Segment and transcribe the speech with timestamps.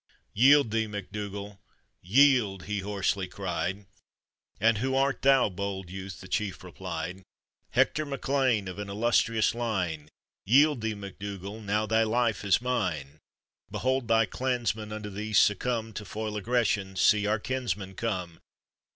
[0.43, 1.59] "Yield thee, MacDougall,
[2.01, 3.85] yield!" he boao«ly cried.
[4.59, 7.21] "And who art thou, bold youth?" tho chief replied."
[7.77, 10.09] Hector \facLean, of an illustrious line!
[10.43, 13.19] Yield thee, MacDougall, now thy life i§ mine;
[13.69, 18.39] Behold thy clansmen unto thei»e succumb, To foil aggression, see, our kinsmen come!